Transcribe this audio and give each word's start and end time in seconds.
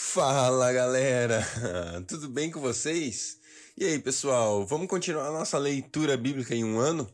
Fala 0.00 0.72
galera, 0.72 1.44
tudo 2.06 2.28
bem 2.28 2.52
com 2.52 2.60
vocês? 2.60 3.36
E 3.76 3.84
aí 3.84 3.98
pessoal, 3.98 4.64
vamos 4.64 4.86
continuar 4.86 5.32
nossa 5.32 5.58
leitura 5.58 6.16
bíblica 6.16 6.54
em 6.54 6.62
um 6.62 6.78
ano? 6.78 7.10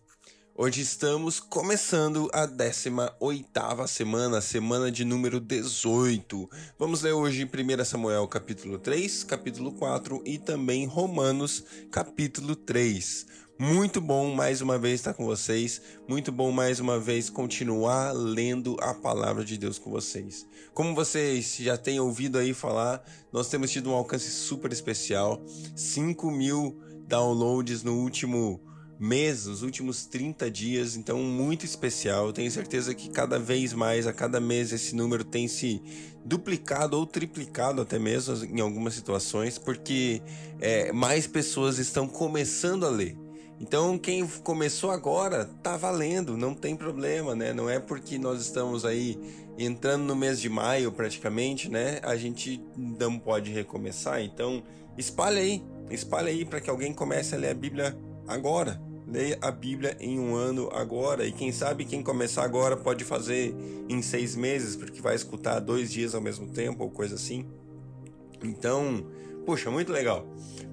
Hoje 0.54 0.82
estamos 0.82 1.40
começando 1.40 2.28
a 2.32 2.46
18ª 2.46 3.88
semana, 3.88 4.40
semana 4.42 4.90
de 4.90 5.02
número 5.02 5.40
18. 5.40 6.48
Vamos 6.78 7.00
ler 7.00 7.12
hoje 7.12 7.44
1 7.44 7.84
Samuel 7.86 8.28
capítulo 8.28 8.78
3, 8.78 9.24
capítulo 9.24 9.72
4 9.72 10.22
e 10.26 10.38
também 10.38 10.84
Romanos 10.84 11.64
capítulo 11.90 12.54
3. 12.54 13.26
Muito 13.56 14.00
bom 14.00 14.34
mais 14.34 14.60
uma 14.60 14.76
vez 14.76 14.94
estar 14.94 15.14
com 15.14 15.24
vocês, 15.24 15.80
muito 16.08 16.32
bom 16.32 16.50
mais 16.50 16.80
uma 16.80 16.98
vez 16.98 17.30
continuar 17.30 18.10
lendo 18.10 18.76
a 18.80 18.92
palavra 18.92 19.44
de 19.44 19.56
Deus 19.56 19.78
com 19.78 19.92
vocês. 19.92 20.44
Como 20.74 20.92
vocês 20.92 21.58
já 21.60 21.76
têm 21.76 22.00
ouvido 22.00 22.36
aí 22.36 22.52
falar, 22.52 23.04
nós 23.32 23.48
temos 23.48 23.70
tido 23.70 23.90
um 23.90 23.94
alcance 23.94 24.28
super 24.28 24.72
especial, 24.72 25.40
5 25.76 26.32
mil 26.32 26.80
downloads 27.06 27.84
no 27.84 27.94
último 28.00 28.60
mês, 28.98 29.46
os 29.46 29.62
últimos 29.62 30.04
30 30.04 30.50
dias, 30.50 30.96
então 30.96 31.20
muito 31.20 31.64
especial. 31.64 32.32
tenho 32.32 32.50
certeza 32.50 32.92
que 32.92 33.08
cada 33.08 33.38
vez 33.38 33.72
mais, 33.72 34.08
a 34.08 34.12
cada 34.12 34.40
mês, 34.40 34.72
esse 34.72 34.96
número 34.96 35.22
tem 35.22 35.46
se 35.46 35.80
duplicado 36.24 36.98
ou 36.98 37.06
triplicado 37.06 37.80
até 37.80 38.00
mesmo 38.00 38.34
em 38.46 38.60
algumas 38.60 38.94
situações, 38.94 39.58
porque 39.58 40.20
é, 40.60 40.92
mais 40.92 41.28
pessoas 41.28 41.78
estão 41.78 42.08
começando 42.08 42.84
a 42.84 42.90
ler. 42.90 43.23
Então, 43.60 43.96
quem 43.96 44.26
começou 44.26 44.90
agora 44.90 45.44
tá 45.62 45.76
valendo, 45.76 46.36
não 46.36 46.54
tem 46.54 46.74
problema, 46.74 47.34
né? 47.34 47.52
Não 47.52 47.70
é 47.70 47.78
porque 47.78 48.18
nós 48.18 48.40
estamos 48.40 48.84
aí 48.84 49.18
entrando 49.56 50.02
no 50.02 50.16
mês 50.16 50.40
de 50.40 50.48
maio 50.48 50.90
praticamente, 50.90 51.70
né? 51.70 52.00
A 52.02 52.16
gente 52.16 52.60
não 52.76 53.18
pode 53.18 53.52
recomeçar. 53.52 54.20
Então, 54.22 54.62
espalha 54.98 55.40
aí, 55.40 55.62
espalha 55.90 56.28
aí 56.28 56.44
para 56.44 56.60
que 56.60 56.68
alguém 56.68 56.92
comece 56.92 57.34
a 57.34 57.38
ler 57.38 57.50
a 57.50 57.54
Bíblia 57.54 57.96
agora. 58.26 58.80
Leia 59.06 59.38
a 59.40 59.50
Bíblia 59.50 59.96
em 60.00 60.18
um 60.18 60.34
ano 60.34 60.68
agora. 60.72 61.24
E 61.24 61.30
quem 61.30 61.52
sabe 61.52 61.84
quem 61.84 62.02
começar 62.02 62.42
agora 62.42 62.76
pode 62.76 63.04
fazer 63.04 63.54
em 63.88 64.02
seis 64.02 64.34
meses, 64.34 64.74
porque 64.74 65.00
vai 65.00 65.14
escutar 65.14 65.60
dois 65.60 65.92
dias 65.92 66.14
ao 66.14 66.20
mesmo 66.20 66.48
tempo 66.48 66.82
ou 66.82 66.90
coisa 66.90 67.14
assim. 67.14 67.46
Então, 68.42 69.06
puxa, 69.44 69.70
muito 69.70 69.92
legal. 69.92 70.26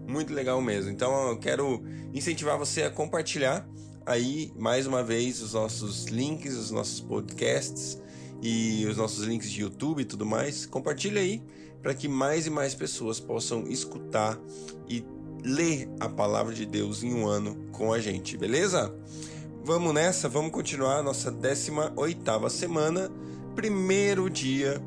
Muito 0.07 0.33
legal 0.33 0.61
mesmo. 0.61 0.91
Então 0.91 1.29
eu 1.29 1.37
quero 1.37 1.83
incentivar 2.13 2.57
você 2.57 2.83
a 2.83 2.89
compartilhar 2.89 3.67
aí 4.05 4.51
mais 4.57 4.87
uma 4.87 5.03
vez 5.03 5.41
os 5.41 5.53
nossos 5.53 6.05
links, 6.05 6.55
os 6.55 6.71
nossos 6.71 6.99
podcasts 6.99 8.01
e 8.41 8.85
os 8.85 8.97
nossos 8.97 9.25
links 9.25 9.49
de 9.49 9.61
YouTube 9.61 10.01
e 10.01 10.05
tudo 10.05 10.25
mais. 10.25 10.65
Compartilha 10.65 11.21
aí 11.21 11.43
para 11.81 11.93
que 11.93 12.07
mais 12.07 12.47
e 12.47 12.49
mais 12.49 12.75
pessoas 12.75 13.19
possam 13.19 13.67
escutar 13.67 14.39
e 14.87 15.03
ler 15.43 15.89
a 15.99 16.07
palavra 16.07 16.53
de 16.53 16.65
Deus 16.65 17.03
em 17.03 17.13
um 17.13 17.27
ano 17.27 17.69
com 17.71 17.91
a 17.91 17.99
gente, 17.99 18.37
beleza? 18.37 18.93
Vamos 19.63 19.93
nessa, 19.93 20.27
vamos 20.27 20.51
continuar 20.51 20.97
a 20.97 21.03
nossa 21.03 21.31
18 21.31 21.93
oitava 21.95 22.49
semana, 22.49 23.11
primeiro 23.55 24.29
dia. 24.29 24.81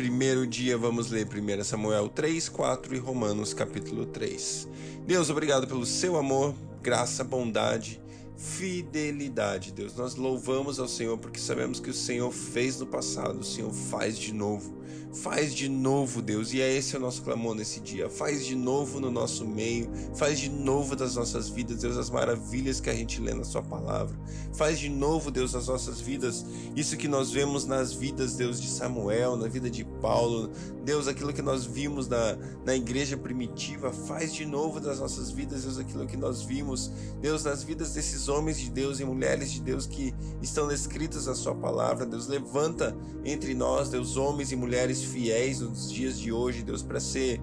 Primeiro 0.00 0.46
dia 0.46 0.78
vamos 0.78 1.10
ler 1.10 1.28
1 1.28 1.62
Samuel 1.62 2.08
3, 2.08 2.48
4 2.48 2.94
e 2.94 2.98
Romanos 2.98 3.52
capítulo 3.52 4.06
3. 4.06 4.66
Deus, 5.06 5.28
obrigado 5.28 5.66
pelo 5.66 5.84
seu 5.84 6.16
amor, 6.16 6.54
graça, 6.82 7.22
bondade 7.22 8.00
fidelidade, 8.40 9.70
Deus. 9.70 9.94
Nós 9.94 10.14
louvamos 10.14 10.80
ao 10.80 10.88
Senhor 10.88 11.18
porque 11.18 11.38
sabemos 11.38 11.78
que 11.78 11.90
o 11.90 11.94
Senhor 11.94 12.32
fez 12.32 12.80
no 12.80 12.86
passado, 12.86 13.40
o 13.40 13.44
Senhor 13.44 13.70
faz 13.70 14.18
de 14.18 14.32
novo. 14.32 14.79
Faz 15.12 15.52
de 15.52 15.68
novo, 15.68 16.22
Deus, 16.22 16.52
e 16.52 16.60
é 16.60 16.72
esse 16.72 16.96
o 16.96 17.00
nosso 17.00 17.22
clamor 17.22 17.54
nesse 17.54 17.80
dia. 17.80 18.08
Faz 18.08 18.46
de 18.46 18.54
novo 18.54 19.00
no 19.00 19.10
nosso 19.10 19.44
meio, 19.44 19.90
faz 20.14 20.38
de 20.38 20.48
novo 20.48 20.94
das 20.94 21.16
nossas 21.16 21.48
vidas, 21.48 21.78
Deus, 21.78 21.96
as 21.96 22.08
maravilhas 22.08 22.80
que 22.80 22.88
a 22.88 22.94
gente 22.94 23.20
lê 23.20 23.34
na 23.34 23.42
Sua 23.42 23.62
palavra. 23.62 24.16
Faz 24.54 24.78
de 24.78 24.88
novo, 24.88 25.30
Deus, 25.30 25.52
nas 25.52 25.66
nossas 25.66 26.00
vidas, 26.00 26.46
isso 26.76 26.96
que 26.96 27.08
nós 27.08 27.32
vemos 27.32 27.66
nas 27.66 27.92
vidas, 27.92 28.36
Deus, 28.36 28.60
de 28.60 28.68
Samuel, 28.68 29.36
na 29.36 29.48
vida 29.48 29.68
de 29.68 29.84
Paulo, 29.84 30.48
Deus, 30.84 31.08
aquilo 31.08 31.32
que 31.32 31.42
nós 31.42 31.64
vimos 31.64 32.06
na, 32.06 32.38
na 32.64 32.76
igreja 32.76 33.16
primitiva. 33.16 33.92
Faz 33.92 34.32
de 34.32 34.46
novo 34.46 34.78
das 34.78 35.00
nossas 35.00 35.30
vidas, 35.30 35.64
Deus, 35.64 35.78
aquilo 35.78 36.06
que 36.06 36.16
nós 36.16 36.42
vimos, 36.42 36.90
Deus, 37.20 37.42
nas 37.42 37.64
vidas 37.64 37.94
desses 37.94 38.28
homens 38.28 38.60
de 38.60 38.70
Deus 38.70 39.00
e 39.00 39.04
mulheres 39.04 39.50
de 39.50 39.60
Deus 39.60 39.86
que 39.86 40.14
estão 40.40 40.68
descritos 40.68 41.26
na 41.26 41.34
Sua 41.34 41.54
palavra. 41.54 42.06
Deus, 42.06 42.28
levanta 42.28 42.96
entre 43.24 43.54
nós, 43.54 43.88
Deus, 43.88 44.16
homens 44.16 44.52
e 44.52 44.56
mulheres 44.80 45.04
fiéis 45.04 45.60
nos 45.60 45.92
dias 45.92 46.18
de 46.18 46.32
hoje, 46.32 46.62
Deus, 46.62 46.82
para 46.82 46.98
ser 46.98 47.38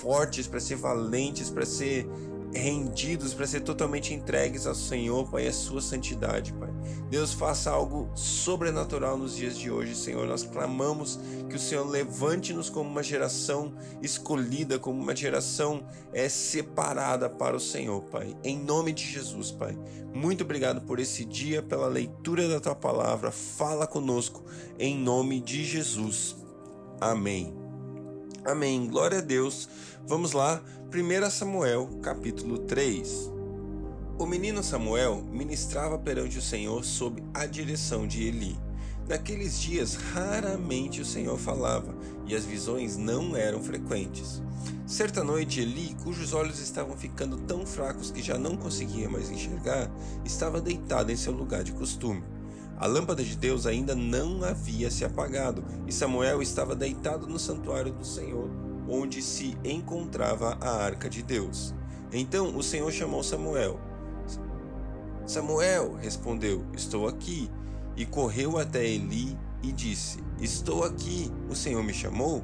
fortes, 0.00 0.46
para 0.46 0.60
ser 0.60 0.76
valentes, 0.76 1.50
para 1.50 1.66
ser 1.66 2.06
rendidos, 2.54 3.34
para 3.34 3.46
ser 3.46 3.60
totalmente 3.60 4.14
entregues 4.14 4.66
ao 4.66 4.74
Senhor, 4.74 5.30
Pai, 5.30 5.46
a 5.46 5.52
sua 5.52 5.82
santidade, 5.82 6.54
Pai. 6.54 6.70
Deus, 7.10 7.34
faça 7.34 7.70
algo 7.70 8.10
sobrenatural 8.14 9.18
nos 9.18 9.36
dias 9.36 9.58
de 9.58 9.70
hoje, 9.70 9.94
Senhor. 9.94 10.26
Nós 10.26 10.42
clamamos 10.42 11.20
que 11.50 11.56
o 11.56 11.58
Senhor 11.58 11.86
levante-nos 11.86 12.70
como 12.70 12.88
uma 12.88 13.02
geração 13.02 13.74
escolhida, 14.02 14.78
como 14.78 15.00
uma 15.00 15.14
geração 15.14 15.84
é, 16.14 16.30
separada 16.30 17.28
para 17.28 17.54
o 17.54 17.60
Senhor, 17.60 18.02
Pai. 18.04 18.34
Em 18.42 18.58
nome 18.58 18.92
de 18.92 19.04
Jesus, 19.04 19.50
Pai. 19.50 19.78
Muito 20.14 20.44
obrigado 20.44 20.80
por 20.80 20.98
esse 20.98 21.26
dia, 21.26 21.62
pela 21.62 21.88
leitura 21.88 22.48
da 22.48 22.58
tua 22.58 22.74
palavra. 22.74 23.30
Fala 23.30 23.86
conosco, 23.86 24.42
em 24.78 24.96
nome 24.96 25.40
de 25.40 25.62
Jesus. 25.62 26.39
Amém. 27.00 27.54
Amém. 28.44 28.86
Glória 28.86 29.18
a 29.18 29.22
Deus. 29.22 29.66
Vamos 30.06 30.32
lá, 30.32 30.62
1 30.92 31.30
Samuel, 31.30 31.88
capítulo 32.02 32.58
3. 32.58 33.30
O 34.18 34.26
menino 34.26 34.62
Samuel 34.62 35.24
ministrava 35.32 35.98
perante 35.98 36.36
o 36.36 36.42
Senhor 36.42 36.84
sob 36.84 37.22
a 37.32 37.46
direção 37.46 38.06
de 38.06 38.24
Eli. 38.24 38.58
Naqueles 39.08 39.58
dias, 39.58 39.94
raramente 39.94 41.00
o 41.00 41.04
Senhor 41.06 41.38
falava, 41.38 41.96
e 42.26 42.36
as 42.36 42.44
visões 42.44 42.98
não 42.98 43.34
eram 43.34 43.62
frequentes. 43.62 44.42
Certa 44.86 45.24
noite, 45.24 45.60
Eli, 45.60 45.96
cujos 46.04 46.34
olhos 46.34 46.60
estavam 46.60 46.98
ficando 46.98 47.38
tão 47.38 47.64
fracos 47.64 48.10
que 48.10 48.22
já 48.22 48.36
não 48.36 48.58
conseguia 48.58 49.08
mais 49.08 49.30
enxergar, 49.30 49.90
estava 50.22 50.60
deitado 50.60 51.10
em 51.10 51.16
seu 51.16 51.32
lugar 51.32 51.64
de 51.64 51.72
costume. 51.72 52.22
A 52.80 52.86
lâmpada 52.86 53.22
de 53.22 53.36
Deus 53.36 53.66
ainda 53.66 53.94
não 53.94 54.42
havia 54.42 54.90
se 54.90 55.04
apagado, 55.04 55.62
e 55.86 55.92
Samuel 55.92 56.40
estava 56.40 56.74
deitado 56.74 57.26
no 57.26 57.38
santuário 57.38 57.92
do 57.92 58.06
Senhor, 58.06 58.48
onde 58.88 59.20
se 59.20 59.54
encontrava 59.62 60.56
a 60.62 60.82
arca 60.82 61.06
de 61.06 61.22
Deus. 61.22 61.74
Então 62.10 62.56
o 62.56 62.62
Senhor 62.62 62.90
chamou 62.90 63.22
Samuel. 63.22 63.78
Samuel 65.26 65.92
respondeu: 66.00 66.64
Estou 66.74 67.06
aqui. 67.06 67.50
E 67.96 68.06
correu 68.06 68.56
até 68.56 68.82
Eli 68.82 69.36
e 69.62 69.72
disse: 69.72 70.24
Estou 70.40 70.82
aqui, 70.82 71.30
o 71.50 71.54
Senhor 71.54 71.82
me 71.82 71.92
chamou? 71.92 72.42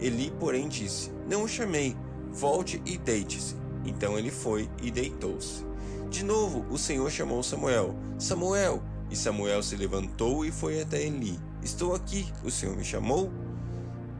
Eli, 0.00 0.32
porém, 0.40 0.68
disse: 0.68 1.12
Não 1.28 1.44
o 1.44 1.48
chamei, 1.48 1.96
volte 2.32 2.82
e 2.84 2.98
deite-se. 2.98 3.54
Então 3.84 4.18
ele 4.18 4.32
foi 4.32 4.68
e 4.82 4.90
deitou-se. 4.90 5.64
De 6.10 6.24
novo 6.24 6.66
o 6.68 6.76
Senhor 6.76 7.08
chamou 7.12 7.44
Samuel: 7.44 7.94
Samuel! 8.18 8.82
E 9.10 9.16
Samuel 9.16 9.62
se 9.62 9.76
levantou 9.76 10.44
e 10.44 10.52
foi 10.52 10.80
até 10.80 11.02
Eli. 11.02 11.38
Estou 11.62 11.94
aqui, 11.94 12.26
o 12.44 12.50
Senhor 12.50 12.76
me 12.76 12.84
chamou? 12.84 13.30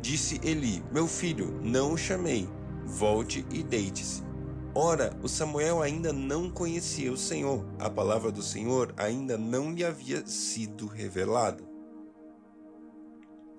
Disse 0.00 0.40
Eli: 0.42 0.82
Meu 0.92 1.06
filho, 1.06 1.60
não 1.62 1.92
o 1.92 1.98
chamei. 1.98 2.48
Volte 2.84 3.44
e 3.50 3.62
deite-se. 3.62 4.22
Ora, 4.74 5.18
o 5.22 5.28
Samuel 5.28 5.82
ainda 5.82 6.12
não 6.12 6.50
conhecia 6.50 7.12
o 7.12 7.16
Senhor, 7.16 7.64
a 7.78 7.90
palavra 7.90 8.30
do 8.30 8.42
Senhor 8.42 8.94
ainda 8.96 9.36
não 9.36 9.72
lhe 9.72 9.84
havia 9.84 10.24
sido 10.26 10.86
revelada. 10.86 11.64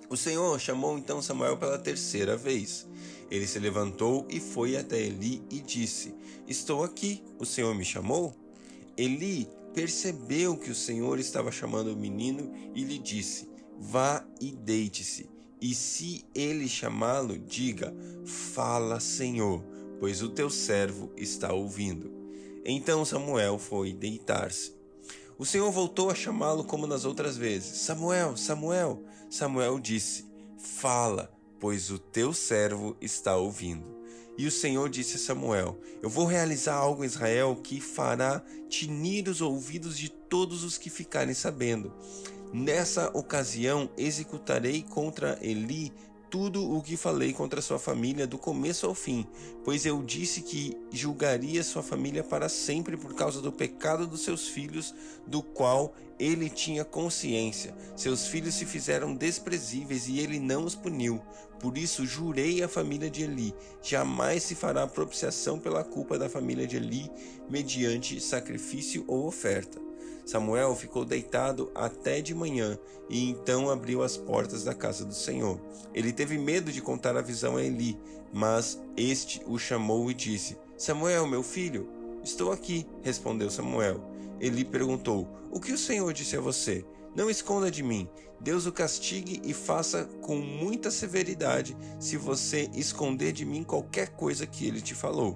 O 0.09 0.17
Senhor 0.17 0.59
chamou 0.59 0.97
então 0.97 1.21
Samuel 1.21 1.57
pela 1.57 1.77
terceira 1.77 2.35
vez. 2.35 2.87
Ele 3.29 3.45
se 3.45 3.59
levantou 3.59 4.25
e 4.29 4.39
foi 4.39 4.75
até 4.75 4.99
Eli 4.99 5.43
e 5.51 5.59
disse: 5.59 6.15
Estou 6.47 6.83
aqui, 6.83 7.23
o 7.37 7.45
Senhor 7.45 7.75
me 7.75 7.85
chamou? 7.85 8.33
Eli 8.97 9.47
percebeu 9.79 10.57
que 10.57 10.69
o 10.69 10.75
Senhor 10.75 11.19
estava 11.19 11.53
chamando 11.53 11.93
o 11.93 11.95
menino 11.95 12.51
e 12.75 12.83
lhe 12.83 12.99
disse: 12.99 13.49
Vá 13.79 14.25
e 14.41 14.51
deite-se. 14.51 15.29
E 15.61 15.73
se 15.73 16.25
ele 16.35 16.67
chamá-lo, 16.67 17.39
diga: 17.39 17.95
Fala, 18.25 18.99
Senhor, 18.99 19.63
pois 19.97 20.21
o 20.21 20.27
teu 20.27 20.49
servo 20.49 21.13
está 21.15 21.53
ouvindo. 21.53 22.11
Então 22.65 23.05
Samuel 23.05 23.57
foi 23.57 23.93
deitar-se. 23.93 24.73
O 25.37 25.45
Senhor 25.45 25.71
voltou 25.71 26.09
a 26.09 26.15
chamá-lo 26.15 26.65
como 26.65 26.85
nas 26.85 27.05
outras 27.05 27.37
vezes: 27.37 27.77
Samuel, 27.77 28.35
Samuel. 28.35 29.01
Samuel 29.29 29.79
disse: 29.79 30.25
Fala, 30.57 31.31
pois 31.57 31.89
o 31.89 31.97
teu 31.97 32.33
servo 32.33 32.97
está 32.99 33.37
ouvindo. 33.37 33.98
E 34.39 34.47
o 34.47 34.51
Senhor 34.51 34.89
disse 34.89 35.17
a 35.17 35.19
Samuel: 35.19 35.77
Eu 36.01 36.09
vou 36.09 36.25
realizar 36.25 36.75
algo 36.75 37.03
em 37.03 37.07
Israel 37.07 37.59
que 37.61 37.81
fará 37.81 38.41
tinir 38.69 39.27
os 39.27 39.41
ouvidos 39.41 39.97
de 39.97 40.07
todos 40.07 40.63
os 40.63 40.77
que 40.77 40.89
ficarem 40.89 41.33
sabendo. 41.33 41.93
Nessa 42.53 43.09
ocasião 43.09 43.89
executarei 43.97 44.81
contra 44.81 45.37
Eli 45.41 45.91
tudo 46.29 46.71
o 46.71 46.81
que 46.81 46.95
falei 46.95 47.33
contra 47.33 47.61
sua 47.61 47.79
família 47.79 48.27
do 48.27 48.37
começo 48.37 48.85
ao 48.85 48.93
fim, 48.93 49.25
pois 49.63 49.85
eu 49.85 50.03
disse 50.03 50.41
que 50.41 50.77
julgaria 50.91 51.63
sua 51.63 51.81
família 51.81 52.23
para 52.23 52.47
sempre 52.47 52.95
por 52.95 53.15
causa 53.15 53.41
do 53.41 53.51
pecado 53.51 54.05
dos 54.05 54.21
seus 54.21 54.47
filhos, 54.47 54.93
do 55.25 55.41
qual 55.41 55.93
ele 56.19 56.49
tinha 56.49 56.85
consciência. 56.85 57.75
Seus 57.95 58.27
filhos 58.27 58.53
se 58.53 58.65
fizeram 58.65 59.15
desprezíveis 59.15 60.07
e 60.07 60.19
ele 60.19 60.39
não 60.39 60.65
os 60.65 60.75
puniu. 60.75 61.21
Por 61.59 61.77
isso 61.77 62.05
jurei 62.05 62.61
à 62.61 62.67
família 62.67 63.09
de 63.09 63.23
Eli: 63.23 63.53
jamais 63.81 64.43
se 64.43 64.55
fará 64.55 64.85
propiciação 64.85 65.59
pela 65.59 65.83
culpa 65.83 66.17
da 66.17 66.29
família 66.29 66.67
de 66.67 66.77
Eli, 66.77 67.09
mediante 67.49 68.21
sacrifício 68.21 69.03
ou 69.07 69.27
oferta. 69.27 69.88
Samuel 70.29 70.75
ficou 70.75 71.03
deitado 71.03 71.71
até 71.73 72.21
de 72.21 72.35
manhã 72.35 72.77
e 73.09 73.31
então 73.31 73.67
abriu 73.67 74.03
as 74.03 74.15
portas 74.15 74.63
da 74.63 74.75
casa 74.75 75.03
do 75.03 75.15
Senhor. 75.15 75.59
Ele 75.91 76.13
teve 76.13 76.37
medo 76.37 76.71
de 76.71 76.83
contar 76.83 77.17
a 77.17 77.21
visão 77.21 77.57
a 77.57 77.63
Eli, 77.63 77.97
mas 78.31 78.79
este 78.95 79.41
o 79.47 79.57
chamou 79.57 80.11
e 80.11 80.13
disse: 80.13 80.55
Samuel, 80.77 81.25
meu 81.25 81.41
filho, 81.41 81.89
estou 82.23 82.51
aqui, 82.51 82.85
respondeu 83.01 83.49
Samuel. 83.49 84.07
Eli 84.39 84.63
perguntou: 84.63 85.27
O 85.49 85.59
que 85.59 85.73
o 85.73 85.77
Senhor 85.79 86.13
disse 86.13 86.37
a 86.37 86.41
você? 86.41 86.85
Não 87.15 87.27
esconda 87.27 87.71
de 87.71 87.81
mim. 87.81 88.07
Deus 88.39 88.67
o 88.67 88.71
castigue 88.71 89.41
e 89.43 89.51
faça 89.51 90.05
com 90.21 90.35
muita 90.35 90.91
severidade 90.91 91.75
se 91.99 92.17
você 92.17 92.69
esconder 92.75 93.31
de 93.31 93.45
mim 93.45 93.63
qualquer 93.63 94.09
coisa 94.09 94.45
que 94.45 94.67
ele 94.67 94.79
te 94.79 94.93
falou. 94.93 95.35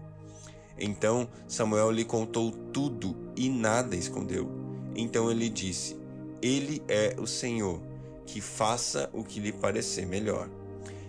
Então 0.78 1.28
Samuel 1.48 1.89
lhe 1.89 2.06
contou 2.06 2.51
tudo 2.51 3.34
e 3.36 3.50
nada 3.50 3.96
escondeu. 3.96 4.62
Então 4.95 5.31
ele 5.31 5.50
disse: 5.50 5.95
Ele 6.42 6.81
é 6.88 7.16
o 7.19 7.28
Senhor, 7.28 7.81
que 8.25 8.42
faça 8.42 9.10
o 9.13 9.24
que 9.24 9.40
lhe 9.40 9.51
parecer 9.51 10.06
melhor. 10.06 10.50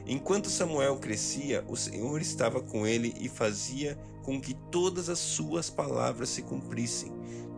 Enquanto 0.07 0.51
Samuel 0.51 0.97
crescia, 0.97 1.65
o 1.67 1.77
Senhor 1.77 2.21
estava 2.21 2.61
com 2.61 2.87
ele 2.87 3.15
e 3.19 3.29
fazia 3.29 3.99
com 4.23 4.41
que 4.41 4.55
todas 4.71 5.09
as 5.09 5.19
suas 5.19 5.71
palavras 5.71 6.29
se 6.29 6.43
cumprissem. 6.43 7.13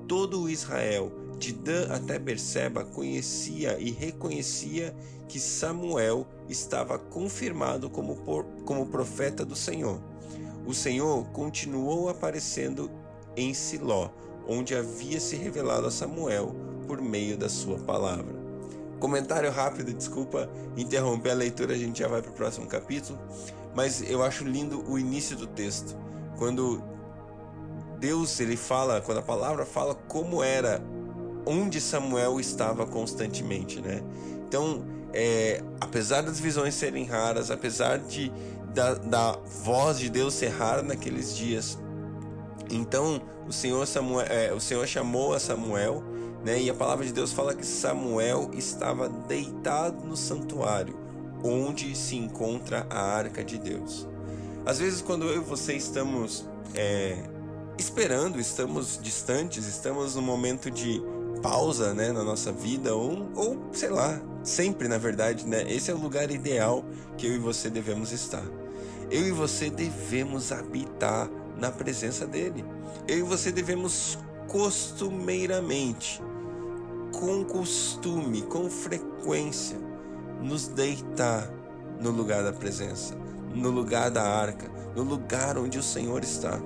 Todo 0.07 0.43
o 0.43 0.49
Israel, 0.49 1.11
de 1.39 1.53
Dan 1.53 1.89
até 1.91 2.19
Berseba, 2.19 2.85
conhecia 2.85 3.79
e 3.79 3.91
reconhecia 3.91 4.95
que 5.29 5.41
Samuel 5.41 6.27
estava 6.49 6.99
confirmado 6.99 7.91
como, 7.91 8.17
por, 8.17 8.45
como 8.65 8.87
profeta 8.87 9.45
do 9.45 9.57
Senhor. 9.57 10.01
O 10.65 10.73
Senhor 10.73 11.25
continuou 11.31 12.09
aparecendo 12.09 12.91
em 13.37 13.53
Siló, 13.53 14.11
onde 14.47 14.75
havia 14.75 15.21
se 15.21 15.37
revelado 15.37 15.87
a 15.87 15.91
Samuel 15.91 16.55
por 16.87 17.01
meio 17.01 17.37
da 17.37 17.49
sua 17.49 17.79
palavra. 17.79 18.35
Comentário 18.99 19.51
rápido, 19.51 19.93
desculpa 19.93 20.49
interromper 20.77 21.31
a 21.31 21.35
leitura, 21.35 21.75
a 21.75 21.79
gente 21.79 21.99
já 21.99 22.09
vai 22.09 22.23
para 22.23 22.31
o 22.31 22.35
próximo 22.35 22.67
capítulo, 22.67 23.19
mas 23.75 24.03
eu 24.09 24.23
acho 24.23 24.45
lindo 24.45 24.83
o 24.91 24.99
início 24.99 25.37
do 25.37 25.47
texto, 25.47 25.97
quando 26.39 26.83
Deus 27.99 28.41
ele 28.41 28.57
fala, 28.57 29.01
quando 29.01 29.19
a 29.19 29.23
palavra 29.23 29.67
fala 29.67 29.95
como 29.95 30.43
era, 30.43 30.83
onde 31.45 31.81
Samuel 31.81 32.41
estava 32.41 32.87
constantemente, 32.87 33.81
né? 33.81 34.03
Então, 34.49 34.85
é, 35.13 35.63
apesar 35.81 36.23
das 36.23 36.41
visões 36.41 36.75
serem 36.75 37.05
raras, 37.05 37.51
apesar 37.51 37.99
de 37.99 38.33
da, 38.75 38.95
da 38.95 39.33
voz 39.65 39.99
de 39.99 40.11
Deus 40.11 40.35
ser 40.35 40.49
rara 40.49 40.83
naqueles 40.83 41.35
dias, 41.35 41.79
então 42.71 43.21
o 43.49 43.53
Senhor, 43.53 43.87
Samuel, 43.87 44.27
é, 44.29 44.53
o 44.53 44.61
Senhor 44.61 44.87
chamou 44.87 45.33
a 45.33 45.39
Samuel, 45.39 46.03
né? 46.45 46.61
E 46.61 46.71
a 46.71 46.75
palavra 46.75 47.05
de 47.05 47.13
Deus 47.13 47.33
fala 47.33 47.55
que 47.55 47.65
Samuel 47.65 48.51
estava 48.55 49.09
deitado 49.09 50.05
no 50.05 50.17
santuário, 50.17 50.99
onde 51.43 51.95
se 51.97 52.17
encontra 52.17 52.87
a 52.91 53.01
arca 53.01 53.45
de 53.45 53.59
Deus. 53.59 54.07
Às 54.65 54.79
vezes, 54.79 55.01
quando 55.01 55.27
eu 55.27 55.37
e 55.37 55.45
você 55.45 55.75
estamos 55.75 56.45
é, 56.75 57.17
esperando, 57.79 58.41
estamos 58.41 58.99
distantes, 59.01 59.67
estamos 59.67 60.17
num 60.17 60.23
momento 60.23 60.71
de 60.71 61.01
pausa, 61.43 61.95
né, 61.95 62.11
na 62.11 62.25
nossa 62.25 62.51
vida, 62.51 62.95
ou, 62.95 63.29
ou 63.35 63.69
sei 63.73 63.91
lá, 63.91 64.21
sempre 64.43 64.89
na 64.89 64.99
verdade, 64.99 65.47
né? 65.47 65.65
Esse 65.69 65.91
é 65.91 65.95
o 65.95 65.99
lugar 65.99 66.31
ideal 66.31 66.85
que 67.17 67.27
eu 67.27 67.35
e 67.35 67.39
você 67.39 67.71
devemos 67.71 68.13
estar. 68.13 68.45
Eu 69.11 69.27
e 69.29 69.31
você 69.31 69.71
devemos 69.71 70.51
habitar 70.51 71.31
na 71.57 71.71
presença 71.71 72.27
dele. 72.27 72.65
Eu 73.09 73.19
e 73.19 73.23
você 73.23 73.51
devemos 73.51 74.19
costumeiramente, 74.49 76.23
com 77.13 77.45
costume, 77.45 78.43
com 78.43 78.71
frequência, 78.71 79.79
nos 80.41 80.69
deitar 80.69 81.51
no 82.01 82.11
lugar 82.11 82.43
da 82.45 82.53
presença, 82.53 83.17
no 83.55 83.71
lugar 83.71 84.11
da 84.11 84.23
arca, 84.23 84.71
no 84.95 85.03
lugar 85.03 85.59
onde 85.59 85.79
o 85.79 85.83
Senhor 85.83 86.23
está. 86.23 86.61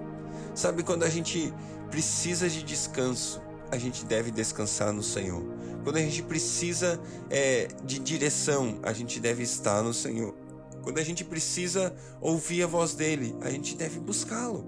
Sabe 0.55 0.83
quando 0.83 1.05
a 1.05 1.09
gente 1.09 1.55
precisa 1.91 2.49
de 2.49 2.63
descanso, 2.63 3.41
a 3.71 3.79
gente 3.79 4.05
deve 4.05 4.31
descansar 4.31 4.93
no 4.93 5.03
Senhor. 5.03 5.43
Quando 5.85 5.97
a 5.97 6.01
gente 6.01 6.23
precisa 6.23 7.01
é, 7.31 7.69
de 7.85 7.99
direção, 7.99 8.79
a 8.83 8.93
gente 8.93 9.21
deve 9.21 9.43
estar 9.43 9.83
no 9.83 9.95
Senhor. 9.95 10.35
Quando 10.83 10.99
a 10.99 11.05
gente 11.05 11.25
precisa 11.25 11.95
ouvir 12.21 12.63
a 12.63 12.67
voz 12.67 12.95
dele, 12.95 13.37
a 13.41 13.51
gente 13.51 13.77
deve 13.77 14.01
buscá-lo. 14.01 14.65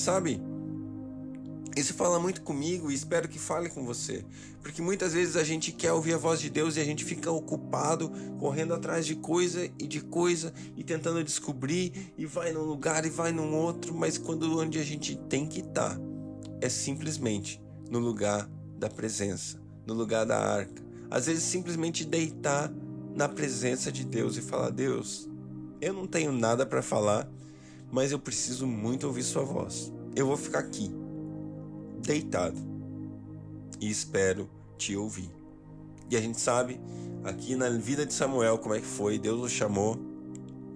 Sabe? 0.00 0.40
Isso 1.76 1.92
fala 1.92 2.18
muito 2.18 2.40
comigo 2.40 2.90
e 2.90 2.94
espero 2.94 3.28
que 3.28 3.38
fale 3.38 3.68
com 3.68 3.84
você. 3.84 4.24
Porque 4.62 4.80
muitas 4.80 5.12
vezes 5.12 5.36
a 5.36 5.44
gente 5.44 5.72
quer 5.72 5.92
ouvir 5.92 6.14
a 6.14 6.16
voz 6.16 6.40
de 6.40 6.48
Deus 6.48 6.76
e 6.76 6.80
a 6.80 6.84
gente 6.84 7.04
fica 7.04 7.30
ocupado, 7.30 8.10
correndo 8.38 8.72
atrás 8.72 9.04
de 9.04 9.14
coisa 9.14 9.70
e 9.78 9.86
de 9.86 10.00
coisa 10.00 10.54
e 10.74 10.82
tentando 10.82 11.22
descobrir 11.22 12.14
e 12.16 12.24
vai 12.24 12.50
num 12.50 12.62
lugar 12.62 13.04
e 13.04 13.10
vai 13.10 13.30
num 13.30 13.54
outro, 13.54 13.94
mas 13.94 14.16
quando 14.16 14.58
onde 14.58 14.78
a 14.78 14.82
gente 14.82 15.16
tem 15.28 15.46
que 15.46 15.60
estar 15.60 15.96
tá, 15.96 16.00
é 16.62 16.68
simplesmente 16.70 17.62
no 17.90 17.98
lugar 17.98 18.48
da 18.78 18.88
presença, 18.88 19.60
no 19.86 19.92
lugar 19.92 20.24
da 20.24 20.38
arca. 20.38 20.82
Às 21.10 21.26
vezes 21.26 21.42
simplesmente 21.42 22.06
deitar 22.06 22.72
na 23.14 23.28
presença 23.28 23.92
de 23.92 24.06
Deus 24.06 24.38
e 24.38 24.40
falar: 24.40 24.70
"Deus, 24.70 25.28
eu 25.78 25.92
não 25.92 26.06
tenho 26.06 26.32
nada 26.32 26.64
para 26.64 26.80
falar, 26.80 27.30
mas 27.90 28.12
eu 28.12 28.18
preciso 28.18 28.66
muito 28.66 29.06
ouvir 29.06 29.22
sua 29.22 29.42
voz. 29.42 29.92
Eu 30.14 30.26
vou 30.26 30.36
ficar 30.36 30.60
aqui, 30.60 30.90
deitado, 32.02 32.58
e 33.80 33.90
espero 33.90 34.48
te 34.76 34.96
ouvir. 34.96 35.30
E 36.10 36.16
a 36.16 36.20
gente 36.20 36.40
sabe 36.40 36.80
aqui 37.24 37.54
na 37.54 37.68
vida 37.70 38.04
de 38.04 38.12
Samuel 38.12 38.58
como 38.58 38.74
é 38.74 38.80
que 38.80 38.86
foi, 38.86 39.18
Deus 39.18 39.40
o 39.40 39.48
chamou. 39.48 39.98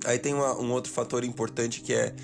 Aí 0.05 0.19
tem 0.19 0.35
uma, 0.35 0.59
um 0.61 0.71
outro 0.73 0.93
fator 0.93 1.25
importante 1.25 1.81
que 1.81 1.93
é 1.93 2.15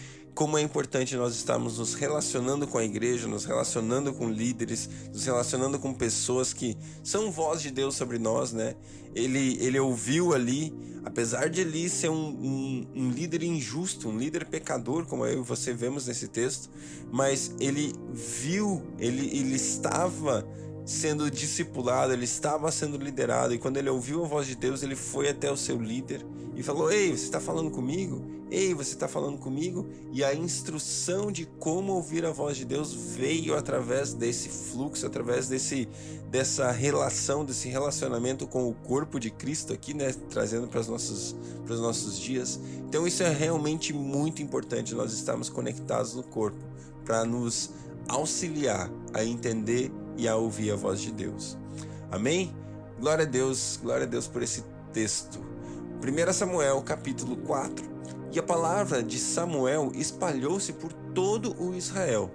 como 0.41 0.57
é 0.57 0.63
importante 0.63 1.17
nós 1.17 1.37
estarmos 1.37 1.77
nos 1.77 1.93
relacionando 1.93 2.67
com 2.67 2.79
a 2.79 2.83
igreja, 2.83 3.29
nos 3.29 3.45
relacionando 3.45 4.11
com 4.11 4.31
líderes, 4.31 4.89
nos 5.13 5.27
relacionando 5.27 5.79
com 5.79 5.93
pessoas 5.93 6.55
que 6.55 6.79
são 7.05 7.31
voz 7.31 7.61
de 7.61 7.71
Deus 7.71 7.95
sobre 7.95 8.19
nós, 8.19 8.51
né? 8.51 8.75
Ele, 9.15 9.59
ele 9.63 9.79
ouviu 9.79 10.33
ali, 10.33 10.73
apesar 11.05 11.51
de 11.51 11.61
ele 11.61 11.91
ser 11.91 12.09
um, 12.09 12.15
um, 12.15 12.87
um 12.97 13.11
líder 13.11 13.43
injusto, 13.43 14.09
um 14.09 14.17
líder 14.17 14.47
pecador, 14.47 15.05
como 15.05 15.27
eu 15.27 15.43
e 15.43 15.45
você 15.45 15.75
vemos 15.75 16.07
nesse 16.07 16.27
texto, 16.27 16.71
mas 17.13 17.55
ele 17.61 17.93
viu, 18.11 18.83
ele, 18.99 19.27
ele 19.27 19.57
estava 19.57 20.49
sendo 20.91 21.31
discipulado, 21.31 22.13
ele 22.13 22.25
estava 22.25 22.71
sendo 22.73 22.97
liderado, 22.97 23.55
e 23.55 23.59
quando 23.59 23.77
ele 23.77 23.89
ouviu 23.89 24.25
a 24.25 24.27
voz 24.27 24.47
de 24.49 24.57
Deus, 24.57 24.83
ele 24.83 24.97
foi 24.97 25.29
até 25.29 25.51
o 25.51 25.57
seu 25.57 25.81
líder 25.81 26.27
e 26.57 26.65
falou: 26.65 26.91
Ei, 26.91 27.11
você 27.17 27.25
está 27.25 27.39
falando 27.39 27.71
comigo? 27.71 28.21
Ei, 28.51 28.75
você 28.75 28.95
está 28.95 29.07
falando 29.07 29.39
comigo? 29.39 29.87
E 30.13 30.25
a 30.25 30.35
instrução 30.35 31.31
de 31.31 31.47
como 31.47 31.93
ouvir 31.93 32.27
a 32.27 32.33
voz 32.33 32.57
de 32.57 32.65
Deus 32.65 32.93
veio 32.93 33.57
através 33.57 34.13
desse 34.13 34.49
fluxo, 34.49 35.07
através 35.07 35.47
desse, 35.47 35.89
dessa 36.29 36.73
relação, 36.73 37.45
desse 37.45 37.69
relacionamento 37.69 38.49
com 38.49 38.69
o 38.69 38.75
corpo 38.75 39.21
de 39.21 39.31
Cristo 39.31 39.73
aqui, 39.73 39.95
né? 39.95 40.13
Trazendo 40.29 40.67
para 40.67 40.81
os 40.81 40.89
nossos, 40.89 41.37
para 41.65 41.75
os 41.75 41.81
nossos 41.81 42.19
dias. 42.19 42.59
Então, 42.89 43.07
isso 43.07 43.23
é 43.23 43.33
realmente 43.33 43.93
muito 43.93 44.43
importante, 44.43 44.93
nós 44.93 45.13
estarmos 45.13 45.49
conectados 45.49 46.17
no 46.17 46.25
corpo, 46.25 46.59
para 47.05 47.25
nos 47.25 47.71
auxiliar 48.09 48.91
a 49.15 49.25
entender 49.25 49.93
e 50.17 50.29
a 50.29 50.37
ouvir 50.37 50.73
a 50.73 50.77
voz 50.77 51.01
de 51.01 51.11
Deus. 51.11 51.57
Amém? 52.11 52.55
Glória 52.99 53.25
a 53.25 53.29
Deus, 53.29 53.79
glória 53.83 54.05
a 54.05 54.09
Deus 54.09 54.27
por 54.27 54.43
esse 54.43 54.65
texto. 54.93 55.39
1 56.03 56.33
Samuel 56.33 56.83
capítulo 56.83 57.37
4. 57.37 57.89
E 58.33 58.39
a 58.39 58.43
palavra 58.43 59.03
de 59.03 59.19
Samuel 59.19 59.91
espalhou-se 59.95 60.73
por 60.73 60.93
todo 60.93 61.55
o 61.61 61.75
Israel. 61.75 62.31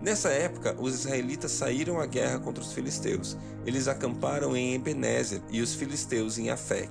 Nessa 0.00 0.28
época, 0.28 0.76
os 0.78 0.94
israelitas 0.94 1.50
saíram 1.52 2.00
à 2.00 2.06
guerra 2.06 2.38
contra 2.38 2.62
os 2.62 2.72
filisteus. 2.72 3.36
Eles 3.64 3.88
acamparam 3.88 4.56
em 4.56 4.74
Ebenezer 4.74 5.40
e 5.50 5.60
os 5.60 5.74
filisteus 5.74 6.38
em 6.38 6.50
Afec. 6.50 6.90